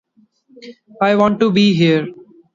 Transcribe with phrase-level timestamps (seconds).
[0.99, 2.07] I want to be here.